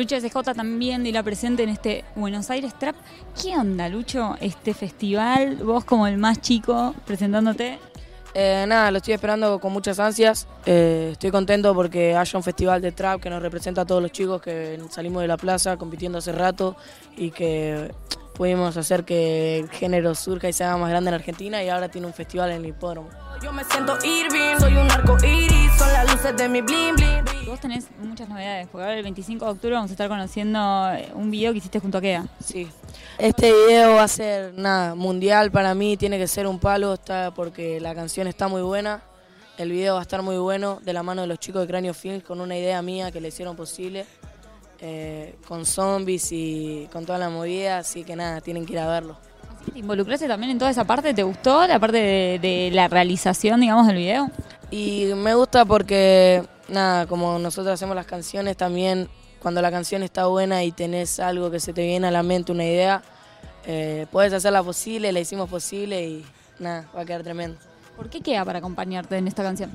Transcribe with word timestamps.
Lucho 0.00 0.18
SJ 0.18 0.54
también 0.54 1.04
de 1.04 1.12
la 1.12 1.22
presente 1.22 1.62
en 1.62 1.68
este 1.68 2.06
Buenos 2.14 2.48
Aires 2.48 2.72
Trap. 2.78 2.96
¿Qué 3.40 3.54
onda, 3.54 3.86
Lucho, 3.90 4.34
este 4.40 4.72
festival? 4.72 5.56
Vos 5.56 5.84
como 5.84 6.06
el 6.06 6.16
más 6.16 6.40
chico 6.40 6.94
presentándote. 7.04 7.78
Eh, 8.32 8.64
nada, 8.66 8.90
lo 8.90 8.96
estoy 8.96 9.12
esperando 9.12 9.58
con 9.58 9.74
muchas 9.74 10.00
ansias. 10.00 10.48
Eh, 10.64 11.10
estoy 11.12 11.30
contento 11.30 11.74
porque 11.74 12.16
haya 12.16 12.38
un 12.38 12.42
festival 12.42 12.80
de 12.80 12.92
trap 12.92 13.20
que 13.20 13.28
nos 13.28 13.42
representa 13.42 13.82
a 13.82 13.84
todos 13.84 14.00
los 14.00 14.10
chicos 14.10 14.40
que 14.40 14.80
salimos 14.88 15.20
de 15.20 15.28
la 15.28 15.36
plaza 15.36 15.76
compitiendo 15.76 16.16
hace 16.16 16.32
rato 16.32 16.76
y 17.18 17.30
que 17.30 17.92
pudimos 18.32 18.78
hacer 18.78 19.04
que 19.04 19.58
el 19.58 19.68
género 19.68 20.14
surja 20.14 20.48
y 20.48 20.54
se 20.54 20.64
haga 20.64 20.78
más 20.78 20.88
grande 20.88 21.10
en 21.10 21.14
Argentina 21.14 21.62
y 21.62 21.68
ahora 21.68 21.90
tiene 21.90 22.06
un 22.06 22.14
festival 22.14 22.52
en 22.52 22.62
el 22.62 22.68
hipódromo. 22.68 23.10
Yo 23.42 23.52
me 23.52 23.64
siento 23.64 23.98
Irving, 24.02 24.58
soy 24.58 24.76
un 24.76 24.90
arco 24.90 25.18
iris, 25.22 25.72
son 25.76 25.92
las 25.92 26.10
luces 26.10 26.34
de 26.38 26.48
mi 26.48 26.62
bling 26.62 26.96
bling. 26.96 27.19
Vos 27.50 27.58
tenés 27.58 27.88
muchas 28.00 28.28
novedades, 28.28 28.68
porque 28.70 28.84
ahora 28.84 28.96
el 28.96 29.02
25 29.02 29.44
de 29.44 29.50
octubre 29.50 29.74
vamos 29.74 29.90
a 29.90 29.94
estar 29.94 30.08
conociendo 30.08 30.92
eh, 30.92 31.10
un 31.14 31.32
video 31.32 31.50
que 31.50 31.58
hiciste 31.58 31.80
junto 31.80 31.98
a 31.98 32.00
Kea. 32.00 32.24
Sí. 32.38 32.68
Este 33.18 33.52
video 33.52 33.96
va 33.96 34.04
a 34.04 34.08
ser 34.08 34.54
nada, 34.54 34.94
mundial 34.94 35.50
para 35.50 35.74
mí, 35.74 35.96
tiene 35.96 36.16
que 36.16 36.28
ser 36.28 36.46
un 36.46 36.60
palo, 36.60 36.94
está 36.94 37.32
porque 37.34 37.80
la 37.80 37.92
canción 37.92 38.28
está 38.28 38.46
muy 38.46 38.62
buena. 38.62 39.02
El 39.58 39.72
video 39.72 39.94
va 39.94 39.98
a 39.98 40.02
estar 40.02 40.22
muy 40.22 40.38
bueno, 40.38 40.78
de 40.84 40.92
la 40.92 41.02
mano 41.02 41.22
de 41.22 41.26
los 41.26 41.40
chicos 41.40 41.62
de 41.62 41.66
Cráneo 41.66 41.92
Films, 41.92 42.22
con 42.22 42.40
una 42.40 42.56
idea 42.56 42.80
mía 42.82 43.10
que 43.10 43.20
le 43.20 43.26
hicieron 43.26 43.56
posible, 43.56 44.06
eh, 44.78 45.34
con 45.48 45.66
zombies 45.66 46.28
y 46.30 46.88
con 46.92 47.04
toda 47.04 47.18
la 47.18 47.30
movida, 47.30 47.78
así 47.78 48.04
que 48.04 48.14
nada, 48.14 48.40
tienen 48.42 48.64
que 48.64 48.74
ir 48.74 48.78
a 48.78 48.86
verlo. 48.86 49.18
¿Te 49.72 49.80
involucraste 49.80 50.28
también 50.28 50.52
en 50.52 50.58
toda 50.60 50.70
esa 50.70 50.84
parte? 50.84 51.12
¿Te 51.14 51.24
gustó 51.24 51.66
la 51.66 51.80
parte 51.80 51.96
de, 51.96 52.38
de 52.38 52.70
la 52.72 52.86
realización, 52.86 53.60
digamos, 53.60 53.88
del 53.88 53.96
video? 53.96 54.30
Y 54.70 55.06
me 55.16 55.34
gusta 55.34 55.64
porque, 55.64 56.44
nada, 56.70 57.06
como 57.06 57.38
nosotros 57.38 57.74
hacemos 57.74 57.96
las 57.96 58.06
canciones, 58.06 58.56
también 58.56 59.08
cuando 59.40 59.62
la 59.62 59.70
canción 59.70 60.02
está 60.02 60.26
buena 60.26 60.64
y 60.64 60.72
tenés 60.72 61.20
algo 61.20 61.50
que 61.50 61.60
se 61.60 61.72
te 61.72 61.82
viene 61.82 62.06
a 62.06 62.10
la 62.10 62.22
mente, 62.22 62.52
una 62.52 62.64
idea, 62.64 63.02
eh, 63.66 64.06
puedes 64.10 64.32
hacerla 64.32 64.62
posible, 64.62 65.12
la 65.12 65.20
hicimos 65.20 65.48
posible 65.48 66.06
y 66.06 66.24
nada, 66.58 66.88
va 66.96 67.02
a 67.02 67.04
quedar 67.04 67.22
tremendo. 67.22 67.58
¿Por 67.96 68.08
qué 68.08 68.20
Kea 68.20 68.44
para 68.44 68.58
acompañarte 68.58 69.16
en 69.16 69.28
esta 69.28 69.42
canción? 69.42 69.70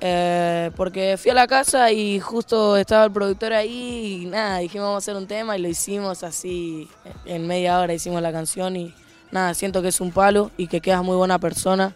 Eh, 0.00 0.70
porque 0.76 1.16
fui 1.16 1.30
a 1.30 1.34
la 1.34 1.46
casa 1.46 1.90
y 1.90 2.20
justo 2.20 2.76
estaba 2.76 3.04
el 3.04 3.12
productor 3.12 3.54
ahí 3.54 4.22
y 4.22 4.26
nada, 4.26 4.58
dijimos 4.58 4.88
vamos 4.88 4.96
a 4.96 5.04
hacer 5.04 5.16
un 5.16 5.26
tema 5.26 5.56
y 5.56 5.62
lo 5.62 5.68
hicimos 5.68 6.22
así, 6.22 6.86
en 7.24 7.46
media 7.46 7.80
hora 7.80 7.94
hicimos 7.94 8.20
la 8.20 8.30
canción 8.30 8.76
y 8.76 8.94
nada, 9.30 9.54
siento 9.54 9.80
que 9.80 9.88
es 9.88 10.00
un 10.02 10.12
palo 10.12 10.50
y 10.58 10.66
que 10.66 10.82
quedas 10.82 11.02
muy 11.02 11.16
buena 11.16 11.38
persona, 11.38 11.94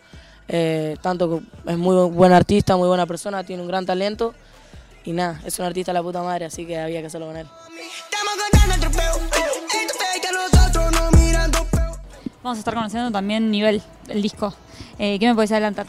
eh, 0.52 0.96
tanto 1.00 1.30
que 1.30 1.70
es 1.70 1.78
muy 1.78 2.10
buen 2.10 2.32
artista, 2.32 2.76
muy 2.76 2.88
buena 2.88 3.06
persona, 3.06 3.44
tiene 3.44 3.62
un 3.62 3.68
gran 3.68 3.86
talento 3.86 4.34
y 5.04 5.12
nada, 5.12 5.40
es 5.44 5.56
un 5.60 5.64
artista 5.64 5.92
de 5.92 5.98
la 5.98 6.02
puta 6.02 6.22
madre, 6.22 6.46
así 6.46 6.66
que 6.66 6.76
había 6.76 7.00
que 7.00 7.06
hacerlo 7.06 7.28
con 7.28 7.36
él. 7.36 7.46
Vamos 12.42 12.56
a 12.56 12.58
estar 12.58 12.74
conociendo 12.74 13.12
también 13.12 13.50
Nivel, 13.50 13.80
el 14.08 14.22
disco. 14.22 14.52
Eh, 14.98 15.18
¿Qué 15.20 15.28
me 15.28 15.34
puedes 15.36 15.52
adelantar? 15.52 15.86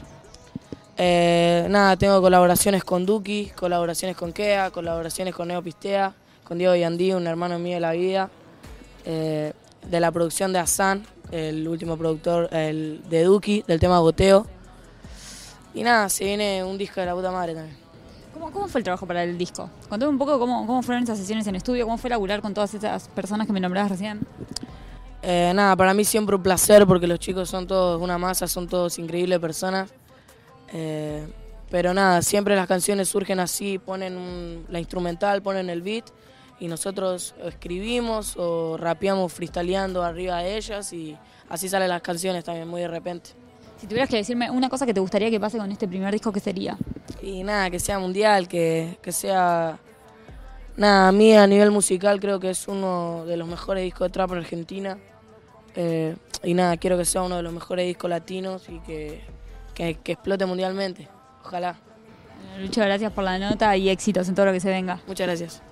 Eh, 0.96 1.66
nada, 1.70 1.98
tengo 1.98 2.22
colaboraciones 2.22 2.84
con 2.84 3.08
Duki, 3.08 3.52
colaboraciones 3.56 4.16
con 4.16 4.32
Kea, 4.32 4.70
colaboraciones 4.70 5.34
con 5.34 5.48
Neo 5.48 5.64
Pistea, 5.64 6.14
con 6.44 6.60
Diego 6.60 6.76
Yandí, 6.76 7.14
un 7.14 7.26
hermano 7.26 7.58
mío 7.58 7.76
de 7.76 7.80
la 7.80 7.94
vida, 7.94 8.30
eh, 9.06 9.54
de 9.90 10.00
la 10.00 10.12
producción 10.12 10.54
de 10.54 10.60
Asan, 10.60 11.04
el 11.32 11.68
último 11.68 11.98
productor 11.98 12.50
el 12.52 13.02
de 13.10 13.24
Duki, 13.24 13.64
del 13.68 13.80
tema 13.80 14.00
Goteo. 14.00 14.46
Y 15.74 15.84
nada, 15.84 16.10
se 16.10 16.26
viene 16.26 16.64
un 16.64 16.78
disco 16.78 17.00
de 17.00 17.06
la 17.06 17.14
puta 17.16 17.32
madre 17.32 17.54
también. 17.56 17.78
¿Cómo, 18.34 18.52
cómo 18.52 18.68
fue 18.68 18.80
el 18.80 18.84
trabajo 18.84 19.06
para 19.06 19.24
el 19.24 19.38
disco? 19.38 19.70
Contame 19.90 20.10
un 20.10 20.18
poco 20.18 20.38
cómo, 20.40 20.66
cómo 20.68 20.82
fueron 20.82 21.04
esas 21.04 21.18
sesiones 21.18 21.48
en 21.48 21.56
estudio, 21.56 21.86
cómo 21.86 21.98
fue 21.98 22.10
laburar 22.10 22.42
con 22.42 22.54
todas 22.54 22.74
esas 22.74 23.08
personas 23.10 23.48
que 23.48 23.54
me 23.54 23.60
nombrabas 23.60 23.92
recién. 23.92 24.22
Eh, 25.22 25.52
nada, 25.56 25.76
para 25.76 25.94
mí 25.94 26.04
siempre 26.04 26.36
un 26.36 26.42
placer 26.44 26.88
porque 26.88 27.08
los 27.08 27.20
chicos 27.20 27.50
son 27.50 27.68
todos 27.68 28.02
una 28.02 28.18
masa, 28.18 28.48
son 28.48 28.68
todos 28.68 28.98
increíbles 29.00 29.40
personas. 29.40 29.94
Eh, 30.74 31.28
pero 31.70 31.94
nada, 31.94 32.22
siempre 32.22 32.56
las 32.56 32.68
canciones 32.68 33.08
surgen 33.10 33.40
así, 33.40 33.78
ponen 33.78 34.18
un- 34.18 34.66
la 34.70 34.80
instrumental, 34.80 35.42
ponen 35.42 35.70
el 35.70 35.82
beat 35.82 36.06
y 36.62 36.68
nosotros 36.68 37.34
escribimos 37.44 38.38
o 38.38 38.78
rapeamos 38.78 39.34
freestyleando 39.34 40.04
arriba 40.04 40.38
de 40.44 40.58
ellas 40.58 40.94
y 40.94 41.18
así 41.50 41.68
salen 41.68 41.90
las 41.90 42.04
canciones 42.04 42.44
también 42.44 42.68
muy 42.68 42.82
de 42.82 42.88
repente. 42.88 43.32
Si 43.80 43.88
tuvieras 43.88 44.08
que 44.08 44.18
decirme 44.18 44.52
una 44.52 44.70
cosa 44.70 44.86
que 44.86 44.94
te 44.94 45.00
gustaría 45.00 45.32
que 45.32 45.40
pase 45.40 45.58
con 45.58 45.72
este 45.72 45.88
primer 45.88 46.14
disco, 46.14 46.32
¿qué 46.32 46.40
sería? 46.40 46.78
Y 47.24 47.42
nada, 47.44 47.72
que 47.72 47.80
sea 47.80 47.98
mundial, 47.98 48.48
que, 48.48 49.00
que 49.02 49.12
sea... 49.12 49.80
Nada, 50.78 51.08
a 51.08 51.12
mí 51.12 51.36
a 51.36 51.48
nivel 51.48 51.72
musical 51.72 52.20
creo 52.20 52.40
que 52.40 52.52
es 52.52 52.68
uno 52.68 53.26
de 53.26 53.38
los 53.38 53.48
mejores 53.48 53.84
discos 53.84 54.08
de 54.08 54.12
trap 54.12 54.32
en 54.34 54.38
Argentina. 54.38 55.00
Eh, 55.76 56.16
y 56.44 56.54
nada, 56.54 56.78
quiero 56.78 56.96
que 56.96 57.06
sea 57.06 57.24
uno 57.24 57.38
de 57.38 57.44
los 57.44 57.54
mejores 57.54 57.88
discos 57.88 58.08
latinos 58.08 58.70
y 58.70 58.78
que, 58.82 59.22
que, 59.74 59.96
que 59.96 60.12
explote 60.12 60.46
mundialmente. 60.46 61.08
Ojalá. 61.44 61.76
Lucho, 62.60 62.82
gracias 62.82 63.12
por 63.12 63.24
la 63.24 63.40
nota 63.40 63.76
y 63.76 63.90
éxitos 63.90 64.30
en 64.30 64.36
todo 64.36 64.46
lo 64.46 64.54
que 64.54 64.60
se 64.60 64.70
venga. 64.70 65.02
Muchas 65.08 65.26
gracias. 65.26 65.64